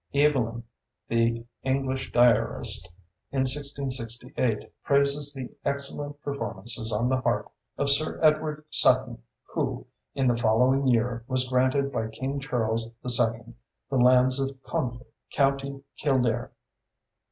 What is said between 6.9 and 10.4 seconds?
on the harp of Sir Edward Sutton, who, in the